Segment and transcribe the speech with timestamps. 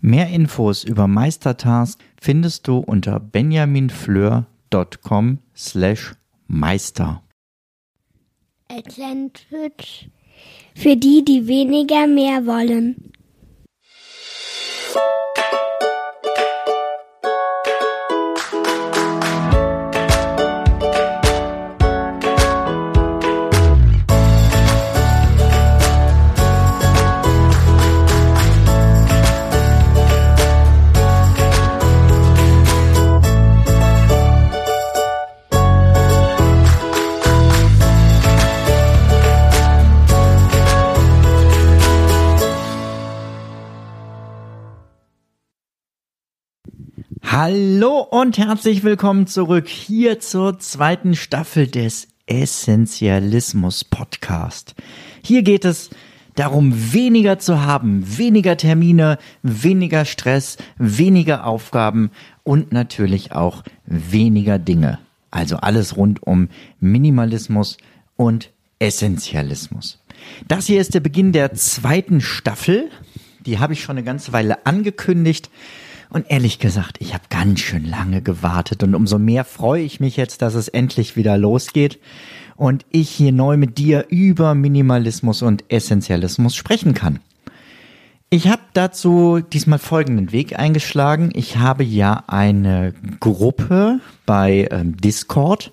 [0.00, 6.14] Mehr Infos über Meistertask findest du unter benjaminfleur.com slash
[6.46, 7.22] meister.
[8.68, 10.10] Atlantic
[10.74, 13.12] für die, die weniger mehr wollen.
[47.38, 54.74] Hallo und herzlich willkommen zurück hier zur zweiten Staffel des Essentialismus Podcast.
[55.22, 55.90] Hier geht es
[56.34, 62.10] darum, weniger zu haben, weniger Termine, weniger Stress, weniger Aufgaben
[62.42, 64.98] und natürlich auch weniger Dinge.
[65.30, 66.48] Also alles rund um
[66.80, 67.76] Minimalismus
[68.16, 70.02] und Essentialismus.
[70.48, 72.88] Das hier ist der Beginn der zweiten Staffel.
[73.44, 75.50] Die habe ich schon eine ganze Weile angekündigt.
[76.10, 80.16] Und ehrlich gesagt, ich habe ganz schön lange gewartet und umso mehr freue ich mich
[80.16, 81.98] jetzt, dass es endlich wieder losgeht
[82.56, 87.20] und ich hier neu mit dir über Minimalismus und Essentialismus sprechen kann.
[88.28, 91.30] Ich habe dazu diesmal folgenden Weg eingeschlagen.
[91.34, 95.70] Ich habe ja eine Gruppe bei ähm, Discord.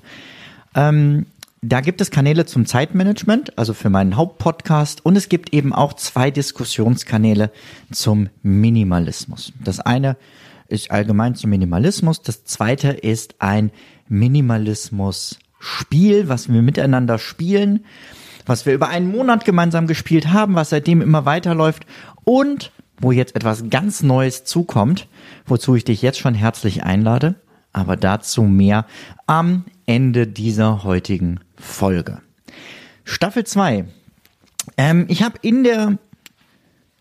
[0.76, 1.26] Ähm,
[1.64, 5.94] da gibt es Kanäle zum Zeitmanagement, also für meinen Hauptpodcast, und es gibt eben auch
[5.94, 7.52] zwei Diskussionskanäle
[7.90, 9.54] zum Minimalismus.
[9.64, 10.18] Das eine
[10.68, 13.72] ist allgemein zum Minimalismus, das zweite ist ein
[14.10, 17.86] Minimalismus-Spiel, was wir miteinander spielen,
[18.46, 21.86] was wir über einen Monat gemeinsam gespielt haben, was seitdem immer weiterläuft
[22.26, 25.08] und wo jetzt etwas ganz Neues zukommt,
[25.46, 27.36] wozu ich dich jetzt schon herzlich einlade,
[27.72, 28.86] aber dazu mehr
[29.28, 32.22] am Ende dieser heutigen Folge.
[33.04, 33.86] Staffel 2.
[34.78, 35.98] Ähm, ich habe in der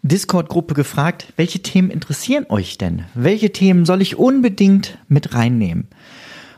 [0.02, 3.04] Discord-Gruppe gefragt, welche Themen interessieren euch denn?
[3.14, 5.86] Welche Themen soll ich unbedingt mit reinnehmen?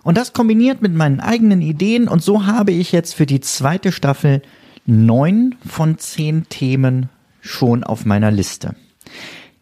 [0.03, 3.93] Und das kombiniert mit meinen eigenen Ideen und so habe ich jetzt für die zweite
[3.93, 4.43] Staffel
[4.87, 7.09] neun von zehn Themen
[7.41, 8.77] schon auf meiner Liste.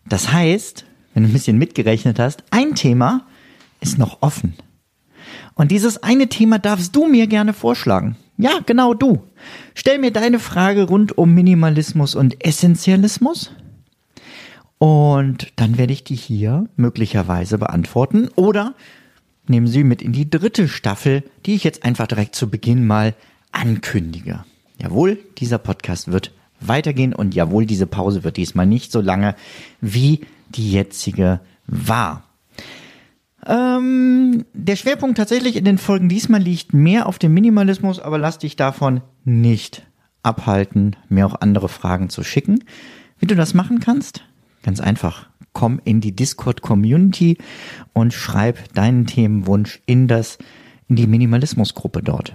[0.08, 0.84] Das heißt,
[1.14, 3.26] wenn du ein bisschen mitgerechnet hast, ein Thema
[3.80, 4.54] ist noch offen.
[5.54, 8.16] Und dieses eine Thema darfst du mir gerne vorschlagen.
[8.38, 9.22] Ja, genau du.
[9.74, 13.52] Stell mir deine Frage rund um Minimalismus und Essentialismus.
[14.78, 18.28] Und dann werde ich die hier möglicherweise beantworten.
[18.34, 18.74] Oder
[19.46, 23.14] nehmen Sie mit in die dritte Staffel, die ich jetzt einfach direkt zu Beginn mal
[23.52, 24.44] ankündige.
[24.80, 29.36] Jawohl, dieser Podcast wird weitergehen und jawohl, diese Pause wird diesmal nicht so lange
[29.80, 32.24] wie die jetzige war.
[33.46, 38.38] Ähm, der Schwerpunkt tatsächlich in den Folgen diesmal liegt mehr auf dem Minimalismus, aber lass
[38.38, 39.82] dich davon nicht
[40.22, 42.64] abhalten, mir auch andere Fragen zu schicken.
[43.18, 44.24] Wie du das machen kannst?
[44.62, 45.28] Ganz einfach.
[45.52, 47.36] Komm in die Discord Community
[47.92, 50.38] und schreib deinen Themenwunsch in das,
[50.88, 52.34] in die Minimalismusgruppe dort.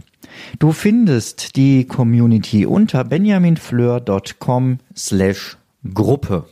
[0.59, 5.57] Du findest die Community unter benjaminfleur.com slash
[5.93, 6.45] Gruppe.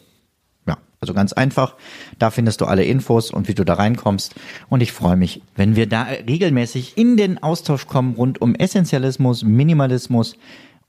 [1.01, 1.75] Also ganz einfach,
[2.19, 4.35] da findest du alle Infos und wie du da reinkommst.
[4.69, 9.43] Und ich freue mich, wenn wir da regelmäßig in den Austausch kommen rund um Essentialismus,
[9.43, 10.35] Minimalismus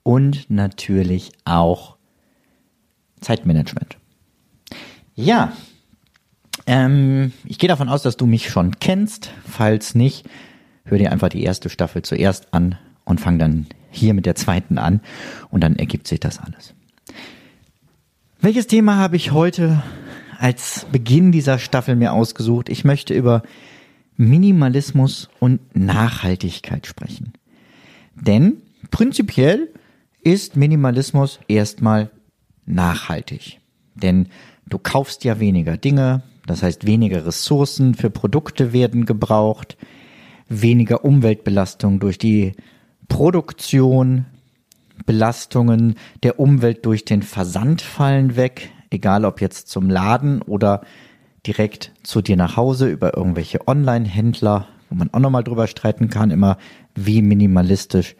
[0.03, 1.97] und natürlich auch
[3.21, 3.99] Zeitmanagement.
[5.15, 5.53] Ja,
[6.67, 9.31] ähm, ich gehe davon aus, dass du mich schon kennst.
[9.47, 10.27] Falls nicht,
[10.85, 14.79] hör dir einfach die erste Staffel zuerst an und fang dann hier mit der zweiten
[14.79, 15.01] an
[15.51, 16.75] und dann ergibt sich das alles.
[18.41, 19.83] Welches Thema habe ich heute
[20.39, 22.69] als Beginn dieser Staffel mir ausgesucht.
[22.69, 23.43] Ich möchte über
[24.17, 27.33] Minimalismus und Nachhaltigkeit sprechen.
[28.15, 28.59] Denn
[28.91, 29.73] prinzipiell
[30.23, 32.11] ist Minimalismus erstmal
[32.67, 33.61] nachhaltig.
[33.95, 34.29] Denn
[34.67, 39.79] du kaufst ja weniger Dinge, das heißt weniger Ressourcen für Produkte werden gebraucht,
[40.49, 42.53] weniger Umweltbelastung durch die
[43.09, 44.27] Produktion,
[45.05, 50.83] Belastungen der Umwelt durch den Versand fallen weg, egal ob jetzt zum Laden oder
[51.47, 56.31] direkt zu dir nach Hause über irgendwelche Online-Händler, wo man auch nochmal drüber streiten kann,
[56.31, 56.59] immer
[56.95, 58.17] wie minimalistisch,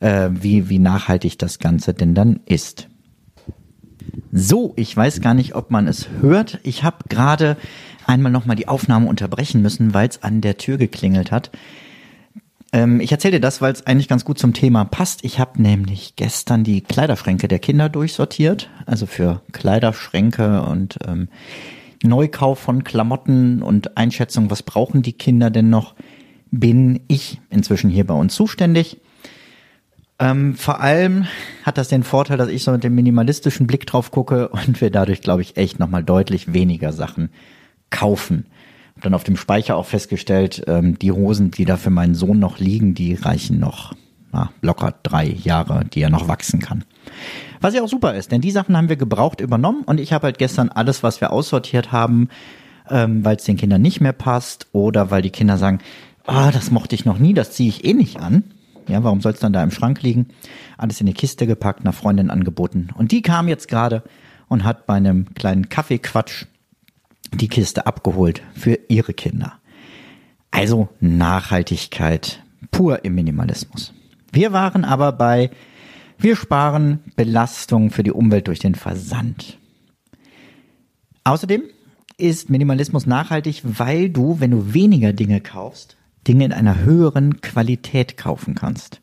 [0.00, 2.88] äh, wie, wie nachhaltig das Ganze denn dann ist.
[4.32, 6.60] So, ich weiß gar nicht, ob man es hört.
[6.62, 7.56] Ich habe gerade
[8.06, 11.50] einmal nochmal die Aufnahme unterbrechen müssen, weil es an der Tür geklingelt hat.
[12.76, 15.24] Ähm, ich erzähle dir das, weil es eigentlich ganz gut zum Thema passt.
[15.24, 21.28] Ich habe nämlich gestern die Kleiderschränke der Kinder durchsortiert, also für Kleiderschränke und ähm,
[22.02, 25.94] Neukauf von Klamotten und Einschätzung, was brauchen die Kinder denn noch,
[26.50, 28.98] bin ich inzwischen hier bei uns zuständig.
[30.18, 31.26] Ähm, vor allem
[31.62, 34.90] hat das den Vorteil, dass ich so mit dem minimalistischen Blick drauf gucke und wir
[34.90, 37.30] dadurch, glaube ich, echt nochmal deutlich weniger Sachen
[37.88, 38.44] kaufen.
[38.96, 42.38] Hab dann auf dem Speicher auch festgestellt, ähm, die Hosen, die da für meinen Sohn
[42.38, 43.94] noch liegen, die reichen noch
[44.32, 46.84] na, locker drei Jahre, die er noch wachsen kann.
[47.60, 50.24] Was ja auch super ist, denn die Sachen haben wir gebraucht übernommen und ich habe
[50.24, 52.28] halt gestern alles, was wir aussortiert haben,
[52.90, 55.78] ähm, weil es den Kindern nicht mehr passt oder weil die Kinder sagen,
[56.26, 58.44] ah, das mochte ich noch nie, das ziehe ich eh nicht an.
[58.88, 60.28] Ja, warum soll es dann da im Schrank liegen?
[60.76, 62.90] Alles in die Kiste gepackt, einer Freundin angeboten.
[62.94, 64.04] Und die kam jetzt gerade
[64.48, 66.46] und hat bei einem kleinen Kaffeequatsch
[67.34, 69.54] die Kiste abgeholt für ihre Kinder.
[70.50, 73.92] Also Nachhaltigkeit pur im Minimalismus.
[74.32, 75.50] Wir waren aber bei,
[76.18, 79.58] wir sparen Belastung für die Umwelt durch den Versand.
[81.24, 81.62] Außerdem
[82.18, 85.96] ist Minimalismus nachhaltig, weil du, wenn du weniger Dinge kaufst,
[86.26, 89.00] Dinge in einer höheren Qualität kaufen kannst.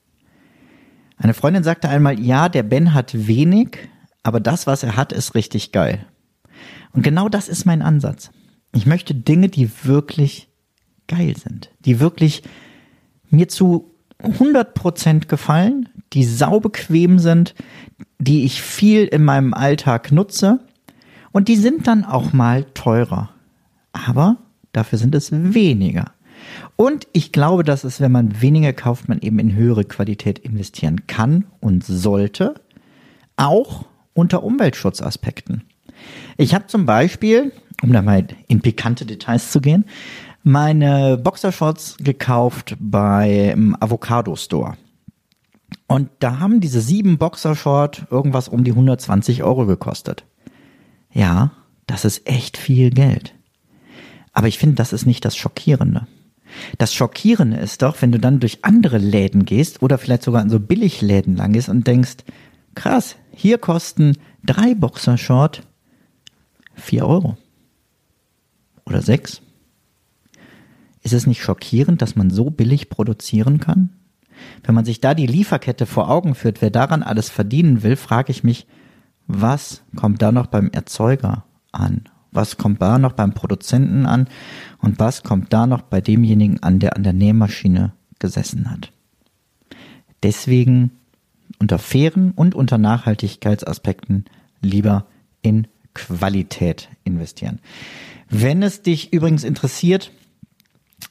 [1.17, 3.77] Eine Freundin sagte einmal, ja, der Ben hat wenig,
[4.23, 6.05] aber das, was er hat, ist richtig geil.
[6.93, 8.31] Und genau das ist mein Ansatz.
[8.73, 10.47] Ich möchte Dinge, die wirklich
[11.07, 12.43] geil sind, die wirklich
[13.29, 13.91] mir zu
[14.21, 17.55] 100% gefallen, die saubequem sind,
[18.19, 20.59] die ich viel in meinem Alltag nutze
[21.31, 23.31] und die sind dann auch mal teurer.
[23.91, 24.37] Aber
[24.71, 26.13] dafür sind es weniger.
[26.75, 31.07] Und ich glaube, dass es, wenn man weniger kauft, man eben in höhere Qualität investieren
[31.07, 32.55] kann und sollte,
[33.35, 35.63] auch unter Umweltschutzaspekten.
[36.37, 37.51] Ich habe zum Beispiel,
[37.81, 39.85] um da mal in pikante Details zu gehen,
[40.43, 44.77] meine Boxershorts gekauft beim Avocado Store.
[45.87, 50.25] Und da haben diese sieben Boxershort irgendwas um die 120 Euro gekostet.
[51.11, 51.51] Ja,
[51.87, 53.35] das ist echt viel Geld.
[54.31, 56.07] Aber ich finde, das ist nicht das Schockierende.
[56.77, 60.49] Das Schockierende ist doch, wenn du dann durch andere Läden gehst oder vielleicht sogar in
[60.49, 62.17] so Billigläden lang gehst und denkst,
[62.75, 65.63] krass, hier kosten drei Boxershort
[66.73, 67.37] vier Euro.
[68.85, 69.41] Oder sechs.
[71.01, 73.89] Ist es nicht schockierend, dass man so billig produzieren kann?
[74.63, 78.31] Wenn man sich da die Lieferkette vor Augen führt, wer daran alles verdienen will, frage
[78.31, 78.67] ich mich,
[79.27, 82.03] was kommt da noch beim Erzeuger an?
[82.31, 84.27] Was kommt da noch beim Produzenten an?
[84.79, 88.91] Und was kommt da noch bei demjenigen an, der an der Nähmaschine gesessen hat?
[90.23, 90.91] Deswegen
[91.59, 94.25] unter fairen und unter Nachhaltigkeitsaspekten
[94.61, 95.05] lieber
[95.41, 97.59] in Qualität investieren.
[98.29, 100.11] Wenn es dich übrigens interessiert,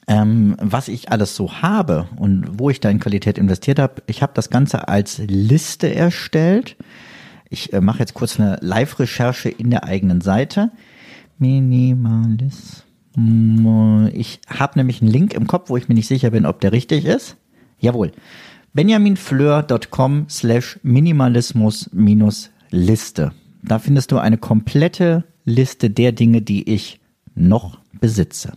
[0.07, 4.21] ähm, was ich alles so habe und wo ich da in Qualität investiert habe, ich
[4.21, 6.75] habe das Ganze als Liste erstellt.
[7.49, 10.71] Ich äh, mache jetzt kurz eine Live-Recherche in der eigenen Seite.
[11.37, 12.83] Minimalismus.
[14.13, 16.71] Ich habe nämlich einen Link im Kopf, wo ich mir nicht sicher bin, ob der
[16.71, 17.37] richtig ist.
[17.79, 18.11] Jawohl.
[18.73, 23.31] benjaminfleur.com slash minimalismus minus Liste.
[23.63, 26.99] Da findest du eine komplette Liste der Dinge, die ich
[27.33, 28.53] noch besitze.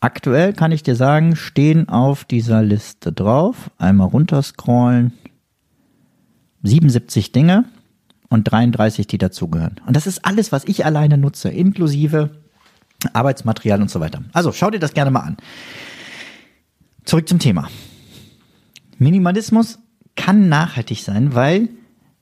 [0.00, 5.14] Aktuell kann ich dir sagen, stehen auf dieser Liste drauf, einmal runterscrollen,
[6.62, 7.64] 77 Dinge
[8.28, 9.80] und 33, die dazugehören.
[9.86, 12.30] Und das ist alles, was ich alleine nutze, inklusive
[13.14, 14.22] Arbeitsmaterial und so weiter.
[14.32, 15.36] Also schau dir das gerne mal an.
[17.04, 17.68] Zurück zum Thema.
[18.98, 19.78] Minimalismus
[20.16, 21.68] kann nachhaltig sein, weil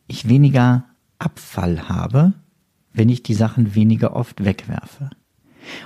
[0.06, 0.84] ich weniger
[1.22, 2.32] Abfall habe,
[2.92, 5.10] wenn ich die Sachen weniger oft wegwerfe.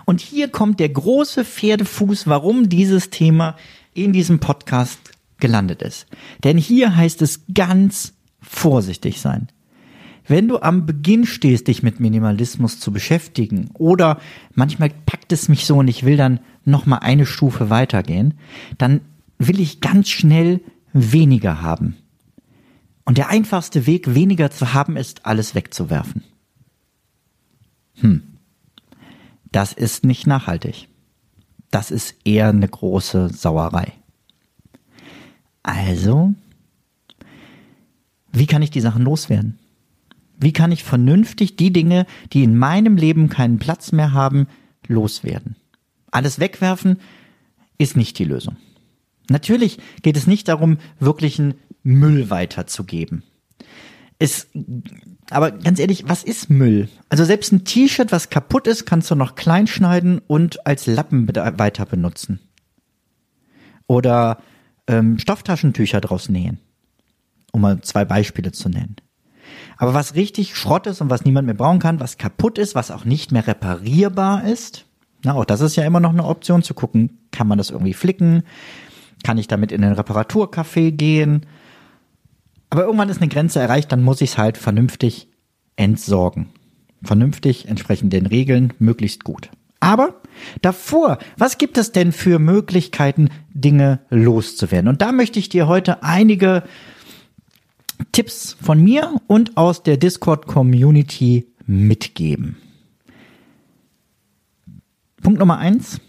[0.04, 3.56] Und hier kommt der große Pferdefuß, warum dieses Thema
[3.94, 4.98] in diesem Podcast
[5.38, 6.06] gelandet ist.
[6.44, 9.48] Denn hier heißt es ganz vorsichtig sein.
[10.28, 14.18] Wenn du am Beginn stehst, dich mit Minimalismus zu beschäftigen oder
[14.54, 18.34] manchmal packt es mich so und ich will dann noch mal eine Stufe weitergehen,
[18.76, 19.02] dann
[19.38, 20.60] will ich ganz schnell
[20.92, 21.96] weniger haben.
[23.06, 26.24] Und der einfachste Weg, weniger zu haben, ist, alles wegzuwerfen.
[27.94, 28.22] Hm.
[29.52, 30.88] Das ist nicht nachhaltig.
[31.70, 33.92] Das ist eher eine große Sauerei.
[35.62, 36.34] Also,
[38.32, 39.58] wie kann ich die Sachen loswerden?
[40.38, 44.48] Wie kann ich vernünftig die Dinge, die in meinem Leben keinen Platz mehr haben,
[44.86, 45.56] loswerden.
[46.10, 46.98] Alles wegwerfen
[47.78, 48.56] ist nicht die Lösung.
[49.28, 51.54] Natürlich geht es nicht darum, wirklichen
[51.86, 53.22] Müll weiterzugeben.
[54.18, 54.48] Es,
[55.30, 56.88] aber ganz ehrlich, was ist Müll?
[57.08, 61.28] Also selbst ein T-Shirt, was kaputt ist, kannst du noch klein schneiden und als Lappen
[61.28, 62.40] weiter benutzen.
[63.86, 64.38] Oder
[64.86, 66.58] ähm, Stofftaschentücher draus nähen.
[67.52, 68.96] Um mal zwei Beispiele zu nennen.
[69.76, 72.90] Aber was richtig Schrott ist und was niemand mehr brauchen kann, was kaputt ist, was
[72.90, 74.86] auch nicht mehr reparierbar ist,
[75.22, 77.94] na, auch das ist ja immer noch eine Option zu gucken, kann man das irgendwie
[77.94, 78.42] flicken?
[79.24, 81.46] Kann ich damit in den Reparaturcafé gehen?
[82.70, 85.28] Aber irgendwann ist eine Grenze erreicht, dann muss ich es halt vernünftig
[85.76, 86.48] entsorgen.
[87.02, 89.50] Vernünftig, entsprechend den Regeln, möglichst gut.
[89.80, 90.20] Aber
[90.62, 94.88] davor, was gibt es denn für Möglichkeiten, Dinge loszuwerden?
[94.88, 96.64] Und da möchte ich dir heute einige
[98.12, 102.56] Tipps von mir und aus der Discord-Community mitgeben.
[105.22, 106.00] Punkt Nummer eins.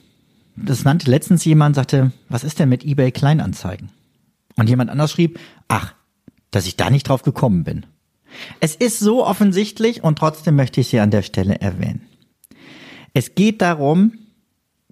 [0.55, 3.89] Das nannte letztens jemand, sagte, was ist denn mit eBay Kleinanzeigen?
[4.55, 5.93] Und jemand anders schrieb, ach,
[6.51, 7.85] dass ich da nicht drauf gekommen bin.
[8.59, 12.01] Es ist so offensichtlich und trotzdem möchte ich sie an der Stelle erwähnen.
[13.13, 14.13] Es geht darum,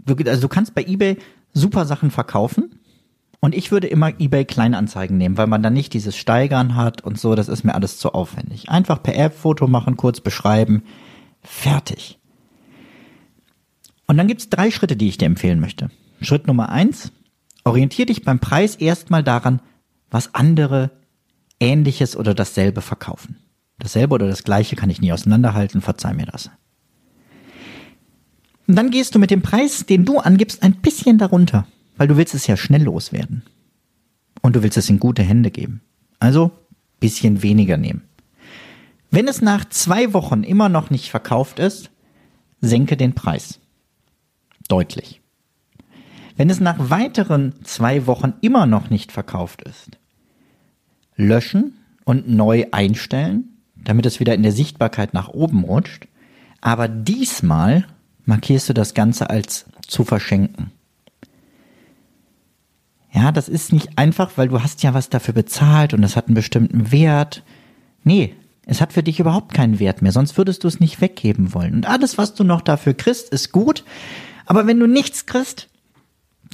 [0.08, 1.18] also du kannst bei eBay
[1.54, 2.80] super Sachen verkaufen
[3.40, 7.20] und ich würde immer eBay Kleinanzeigen nehmen, weil man dann nicht dieses Steigern hat und
[7.20, 8.70] so, das ist mir alles zu aufwendig.
[8.70, 10.84] Einfach per App Foto machen, kurz beschreiben,
[11.42, 12.18] fertig.
[14.08, 15.90] Und dann gibt's drei Schritte, die ich dir empfehlen möchte.
[16.22, 17.12] Schritt Nummer eins,
[17.64, 19.62] orientier dich beim Preis erstmal daran,
[20.10, 20.92] was andere
[21.66, 23.38] ähnliches oder dasselbe verkaufen.
[23.80, 26.50] Dasselbe oder das gleiche kann ich nie auseinanderhalten, verzeih mir das.
[28.68, 31.68] Und dann gehst du mit dem Preis, den du angibst, ein bisschen darunter,
[31.98, 33.44] weil du willst es ja schnell loswerden.
[34.42, 35.82] Und du willst es in gute Hände geben.
[36.20, 36.52] Also
[37.00, 38.04] bisschen weniger nehmen.
[39.12, 41.92] Wenn es nach zwei Wochen immer noch nicht verkauft ist,
[42.62, 43.60] senke den Preis.
[44.68, 45.22] Deutlich.
[46.38, 49.92] Wenn es nach weiteren zwei Wochen immer noch nicht verkauft ist,
[51.16, 56.08] löschen und neu einstellen, damit es wieder in der Sichtbarkeit nach oben rutscht.
[56.62, 57.86] Aber diesmal
[58.26, 60.72] markierst du das Ganze als zu verschenken.
[63.14, 66.28] Ja, das ist nicht einfach, weil du hast ja was dafür bezahlt und es hat
[66.28, 67.44] einen bestimmten Wert.
[68.04, 71.54] Nee, es hat für dich überhaupt keinen Wert mehr, sonst würdest du es nicht weggeben
[71.54, 71.76] wollen.
[71.76, 73.86] Und alles, was du noch dafür kriegst, ist gut.
[74.46, 75.70] Aber wenn du nichts kriegst,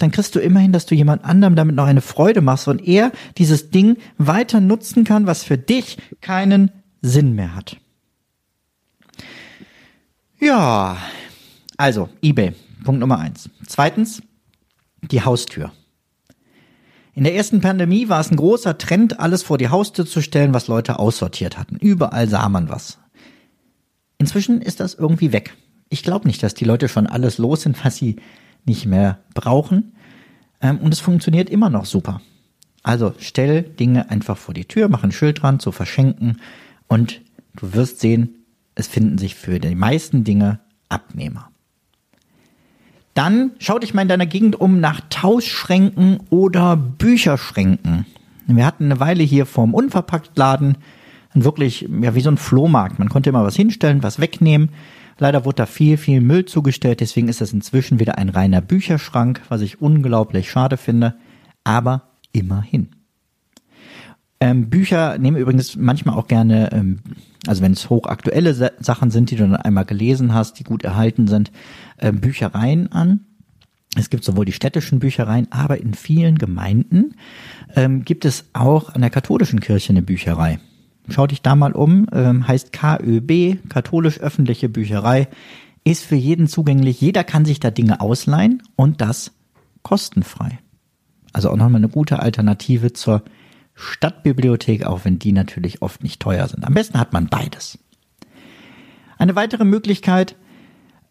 [0.02, 3.12] dann kriegst du immerhin, dass du jemand anderem damit noch eine Freude machst und er
[3.38, 7.78] dieses Ding weiter nutzen kann, was für dich keinen Sinn mehr hat.
[10.40, 10.98] Ja,
[11.78, 12.54] also eBay,
[12.84, 13.50] Punkt Nummer eins.
[13.68, 14.24] Zweitens,
[15.02, 15.72] die Haustür.
[17.14, 20.54] In der ersten Pandemie war es ein großer Trend, alles vor die Haustür zu stellen,
[20.54, 21.76] was Leute aussortiert hatten.
[21.76, 23.00] Überall sah man was.
[24.18, 25.56] Inzwischen ist das irgendwie weg.
[25.90, 28.16] Ich glaube nicht, dass die Leute schon alles los sind, was sie
[28.66, 29.94] nicht mehr brauchen.
[30.62, 32.22] Ähm, und es funktioniert immer noch super.
[32.84, 36.38] Also stell Dinge einfach vor die Tür, mach ein Schild dran zu verschenken
[36.88, 37.22] und
[37.56, 41.50] du wirst sehen, es finden sich für die meisten Dinge Abnehmer.
[43.14, 48.06] Dann schau dich mal in deiner Gegend um nach Tauschschränken oder Bücherschränken.
[48.48, 50.78] Wir hatten eine Weile hier vorm Unverpacktladen
[51.34, 53.00] wirklich, ja, wie so ein Flohmarkt.
[53.00, 54.70] Man konnte immer was hinstellen, was wegnehmen.
[55.22, 59.40] Leider wurde da viel, viel Müll zugestellt, deswegen ist das inzwischen wieder ein reiner Bücherschrank,
[59.50, 61.14] was ich unglaublich schade finde,
[61.64, 62.90] aber immerhin.
[64.40, 67.02] Ähm, Bücher nehmen übrigens manchmal auch gerne, ähm,
[67.46, 70.84] also wenn es hochaktuelle Sa Sachen sind, die du dann einmal gelesen hast, die gut
[70.84, 71.52] erhalten sind,
[71.98, 73.20] äh, Büchereien an.
[73.96, 77.14] Es gibt sowohl die städtischen Büchereien, aber in vielen Gemeinden
[77.76, 80.58] ähm, gibt es auch an der katholischen Kirche eine Bücherei.
[81.12, 85.28] Schau dich da mal um, ähm, heißt KÖB, katholisch öffentliche Bücherei,
[85.84, 87.02] ist für jeden zugänglich.
[87.02, 89.32] Jeder kann sich da Dinge ausleihen und das
[89.82, 90.60] kostenfrei.
[91.34, 93.24] Also auch nochmal eine gute Alternative zur
[93.74, 96.66] Stadtbibliothek, auch wenn die natürlich oft nicht teuer sind.
[96.66, 97.80] Am besten hat man beides.
[99.18, 100.36] Eine weitere Möglichkeit,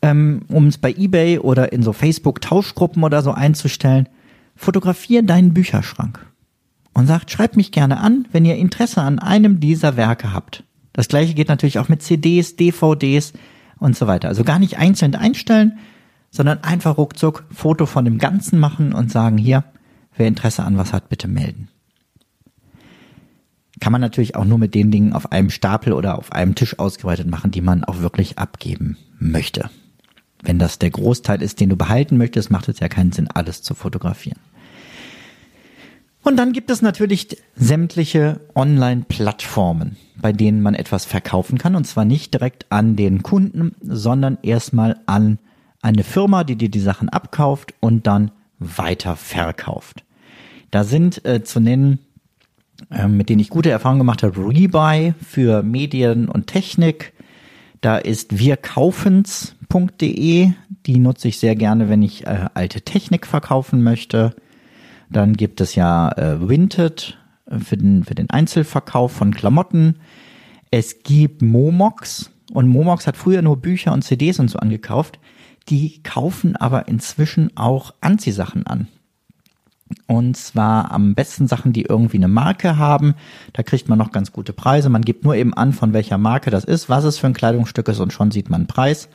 [0.02, 4.09] ähm, um es bei eBay oder in so Facebook-Tauschgruppen oder so einzustellen,
[4.57, 6.29] fotografier deinen Bücherschrank
[6.94, 10.64] und sagt, schreibt mich gerne an, wenn ihr Interesse an einem dieser Werke habt.
[10.92, 13.32] Das gleiche geht natürlich auch mit CDs, DVDs
[13.78, 14.28] und so weiter.
[14.28, 15.78] Also gar nicht einzeln einstellen,
[16.30, 19.64] sondern einfach ruckzuck Foto von dem Ganzen machen und sagen, hier,
[20.16, 21.68] wer Interesse an was hat, bitte melden.
[23.80, 26.78] Kann man natürlich auch nur mit den Dingen auf einem Stapel oder auf einem Tisch
[26.78, 29.70] ausgeweitet machen, die man auch wirklich abgeben möchte.
[30.42, 33.62] Wenn das der Großteil ist, den du behalten möchtest, macht es ja keinen Sinn, alles
[33.62, 34.38] zu fotografieren.
[36.22, 41.76] Und dann gibt es natürlich sämtliche Online-Plattformen, bei denen man etwas verkaufen kann.
[41.76, 45.38] Und zwar nicht direkt an den Kunden, sondern erstmal an
[45.82, 50.04] eine Firma, die dir die Sachen abkauft und dann weiter verkauft.
[50.70, 52.00] Da sind äh, zu nennen,
[52.90, 57.14] äh, mit denen ich gute Erfahrungen gemacht habe, Rebuy für Medien und Technik.
[57.80, 60.50] Da ist wirkaufens.de,
[60.86, 64.34] die nutze ich sehr gerne, wenn ich äh, alte Technik verkaufen möchte.
[65.11, 69.97] Dann gibt es ja äh, Vinted äh, für den, für den Einzelverkauf von Klamotten.
[70.71, 75.19] Es gibt Momox und Momox hat früher nur Bücher und CDs und so angekauft.
[75.69, 78.88] Die kaufen aber inzwischen auch Anziehsachen an.
[80.07, 83.14] Und zwar am besten Sachen, die irgendwie eine Marke haben.
[83.52, 84.88] Da kriegt man noch ganz gute Preise.
[84.88, 87.88] Man gibt nur eben an, von welcher Marke das ist, was es für ein Kleidungsstück
[87.88, 89.09] ist und schon sieht man einen Preis.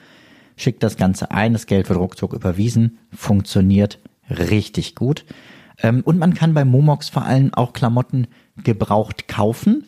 [0.58, 2.98] Schickt das Ganze ein, das Geld wird ruckzuck überwiesen.
[3.14, 4.00] Funktioniert
[4.30, 5.26] richtig gut.
[5.82, 8.28] Ähm, und man kann bei Momox vor allem auch Klamotten
[8.64, 9.86] gebraucht kaufen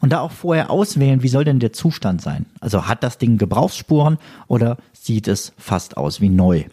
[0.00, 2.46] und da auch vorher auswählen, wie soll denn der Zustand sein?
[2.60, 6.64] Also hat das Ding Gebrauchsspuren oder sieht es fast aus wie neu?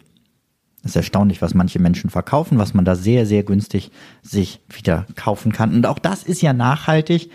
[0.82, 3.90] Es ist erstaunlich, was manche Menschen verkaufen, was man da sehr, sehr günstig
[4.22, 5.74] sich wieder kaufen kann.
[5.74, 7.30] Und auch das ist ja nachhaltig,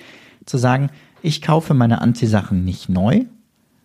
[0.46, 0.90] zu sagen,
[1.22, 3.26] ich kaufe meine Anziehsachen nicht neu,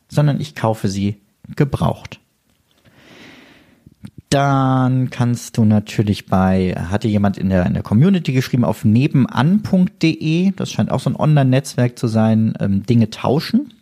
[0.09, 1.21] sondern ich kaufe sie
[1.57, 2.21] gebraucht.
[4.30, 10.52] Dann kannst du natürlich bei, hatte jemand in der, in der Community geschrieben, auf nebenan.de,
[10.54, 13.73] das scheint auch so ein Online-Netzwerk zu sein, ähm, Dinge tauschen.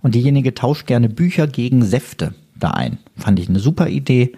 [0.00, 2.98] Und diejenige tauscht gerne Bücher gegen Säfte da ein.
[3.16, 4.32] Fand ich eine super Idee.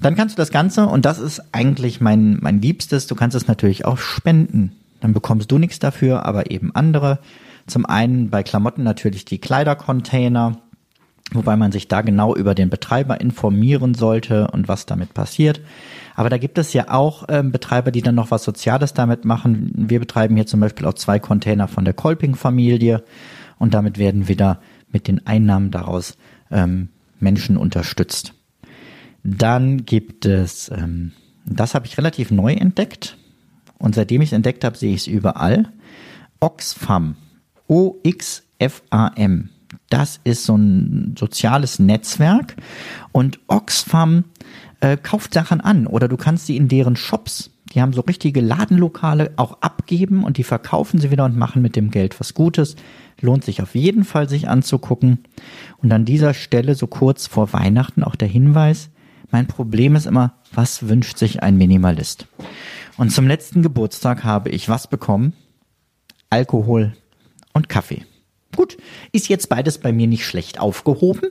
[0.00, 3.46] Dann kannst du das Ganze, und das ist eigentlich mein, mein Liebstes, du kannst es
[3.46, 4.72] natürlich auch spenden.
[5.00, 7.18] Dann bekommst du nichts dafür, aber eben andere.
[7.66, 10.58] Zum einen bei Klamotten natürlich die Kleidercontainer,
[11.32, 15.60] wobei man sich da genau über den Betreiber informieren sollte und was damit passiert.
[16.14, 19.72] Aber da gibt es ja auch ähm, Betreiber, die dann noch was Soziales damit machen.
[19.74, 23.02] Wir betreiben hier zum Beispiel auch zwei Container von der Kolping-Familie
[23.58, 24.60] und damit werden wieder
[24.92, 26.16] mit den Einnahmen daraus
[26.50, 26.88] ähm,
[27.18, 28.34] Menschen unterstützt.
[29.24, 31.12] Dann gibt es, ähm,
[31.46, 33.16] das habe ich relativ neu entdeckt
[33.78, 35.72] und seitdem ich es entdeckt habe, sehe ich es überall.
[36.38, 37.16] Oxfam.
[37.66, 39.48] O-X-F-A-M
[39.90, 42.56] das ist so ein soziales Netzwerk
[43.12, 44.24] und Oxfam
[44.80, 48.40] äh, kauft Sachen an oder du kannst sie in deren Shops, die haben so richtige
[48.40, 52.76] Ladenlokale auch abgeben und die verkaufen sie wieder und machen mit dem Geld was Gutes.
[53.20, 55.24] Lohnt sich auf jeden Fall sich anzugucken.
[55.78, 58.90] Und an dieser Stelle so kurz vor Weihnachten auch der Hinweis,
[59.30, 62.28] mein Problem ist immer, was wünscht sich ein Minimalist?
[62.96, 65.32] Und zum letzten Geburtstag habe ich was bekommen?
[66.30, 66.92] Alkohol
[67.52, 68.04] und Kaffee.
[68.56, 68.76] Gut,
[69.12, 71.30] ist jetzt beides bei mir nicht schlecht aufgehoben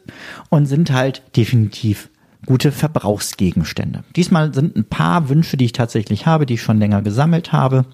[0.49, 2.09] und sind halt definitiv
[2.45, 4.03] gute Verbrauchsgegenstände.
[4.15, 7.85] Diesmal sind ein paar Wünsche, die ich tatsächlich habe, die ich schon länger gesammelt habe,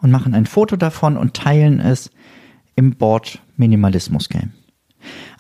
[0.03, 2.11] und machen ein Foto davon und teilen es
[2.77, 4.53] im Board Minimalismus Game.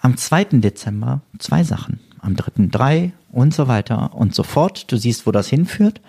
[0.01, 0.45] Am 2.
[0.61, 2.69] Dezember zwei Sachen am 3.
[2.71, 4.91] 3 und so weiter und so fort.
[4.91, 6.01] Du siehst, wo das hinführt.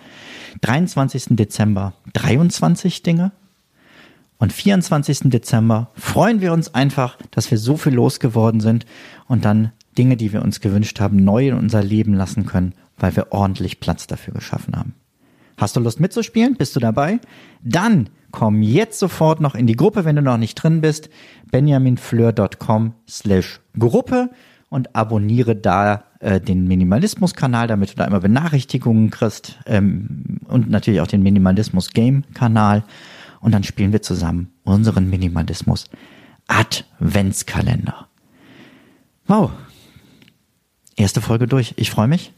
[0.62, 1.36] 23.
[1.36, 3.32] Dezember 23 Dinge
[4.38, 5.30] Und 24.
[5.30, 8.86] Dezember freuen wir uns einfach, dass wir so viel losgeworden sind
[9.28, 13.16] und dann Dinge, die wir uns gewünscht haben, neu in unser Leben lassen können, weil
[13.16, 14.94] wir ordentlich Platz dafür geschaffen haben.
[15.56, 16.56] Hast du Lust mitzuspielen?
[16.56, 17.18] Bist du dabei?
[17.62, 21.08] Dann komm jetzt sofort noch in die Gruppe, wenn du noch nicht drin bist.
[21.50, 24.30] benjaminfleur.com slash Gruppe
[24.68, 31.00] und abonniere da äh, den Minimalismus-Kanal, damit du da immer Benachrichtigungen kriegst ähm, und natürlich
[31.00, 32.84] auch den Minimalismus-Game-Kanal.
[33.40, 35.88] Und dann spielen wir zusammen unseren Minimalismus
[36.48, 38.08] Adventskalender.
[39.26, 39.50] Wow.
[40.96, 41.74] Erste Folge durch.
[41.76, 42.32] Ich freue mich.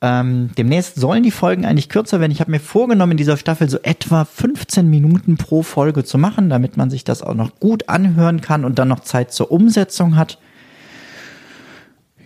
[0.00, 2.30] Ähm, demnächst sollen die Folgen eigentlich kürzer werden.
[2.30, 6.50] Ich habe mir vorgenommen, in dieser Staffel so etwa 15 Minuten pro Folge zu machen,
[6.50, 10.16] damit man sich das auch noch gut anhören kann und dann noch Zeit zur Umsetzung
[10.16, 10.38] hat.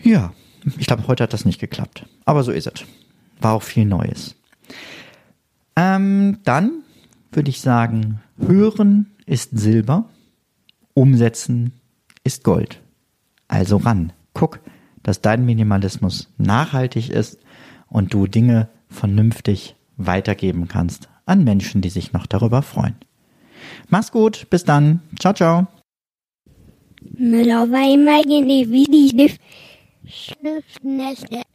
[0.03, 0.33] Ja,
[0.79, 2.07] ich glaube, heute hat das nicht geklappt.
[2.25, 2.85] Aber so ist es.
[3.41, 4.37] War auch viel Neues.
[5.77, 6.83] Ähm, dann
[7.33, 10.09] würde ich sagen, hören ist Silber,
[10.95, 11.73] umsetzen
[12.25, 12.81] ist Gold.
[13.49, 14.61] Also ran, guck,
[15.03, 17.39] dass dein Minimalismus nachhaltig ist
[17.89, 22.97] und du Dinge vernünftig weitergeben kannst an Menschen, die sich noch darüber freuen.
[23.89, 25.01] Mach's gut, bis dann.
[25.19, 25.67] Ciao, ciao.
[30.03, 30.51] Müller war
[30.91, 31.52] immer die Schnüffnester.